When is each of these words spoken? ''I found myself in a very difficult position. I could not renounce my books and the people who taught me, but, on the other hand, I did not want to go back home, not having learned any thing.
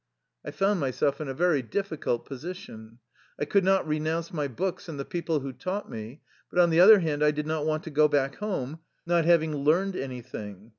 ''I 0.43 0.49
found 0.49 0.79
myself 0.79 1.21
in 1.21 1.27
a 1.27 1.33
very 1.35 1.61
difficult 1.61 2.25
position. 2.25 2.97
I 3.39 3.45
could 3.45 3.63
not 3.63 3.87
renounce 3.87 4.33
my 4.33 4.47
books 4.47 4.89
and 4.89 4.99
the 4.99 5.05
people 5.05 5.41
who 5.41 5.53
taught 5.53 5.91
me, 5.91 6.21
but, 6.49 6.57
on 6.57 6.71
the 6.71 6.79
other 6.79 7.01
hand, 7.01 7.23
I 7.23 7.29
did 7.29 7.45
not 7.45 7.67
want 7.67 7.83
to 7.83 7.91
go 7.91 8.07
back 8.07 8.37
home, 8.37 8.79
not 9.05 9.25
having 9.25 9.55
learned 9.55 9.95
any 9.95 10.21
thing. 10.23 10.69